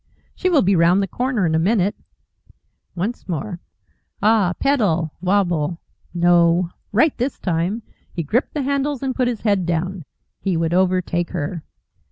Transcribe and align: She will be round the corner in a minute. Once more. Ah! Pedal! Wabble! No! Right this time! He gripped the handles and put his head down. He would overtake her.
She 0.33 0.49
will 0.49 0.63
be 0.63 0.75
round 0.75 1.03
the 1.03 1.07
corner 1.07 1.45
in 1.45 1.53
a 1.53 1.59
minute. 1.59 1.95
Once 2.95 3.29
more. 3.29 3.59
Ah! 4.19 4.53
Pedal! 4.57 5.13
Wabble! 5.21 5.79
No! 6.11 6.71
Right 6.91 7.15
this 7.19 7.37
time! 7.37 7.83
He 8.11 8.23
gripped 8.23 8.55
the 8.55 8.63
handles 8.63 9.03
and 9.03 9.13
put 9.13 9.27
his 9.27 9.41
head 9.41 9.63
down. 9.67 10.05
He 10.39 10.57
would 10.57 10.73
overtake 10.73 11.29
her. 11.29 11.61